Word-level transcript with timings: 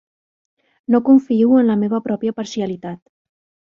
No 0.95 1.03
confio 1.11 1.61
en 1.61 1.71
la 1.75 1.79
meva 1.85 2.03
pròpia 2.11 2.39
parcialitat. 2.43 3.05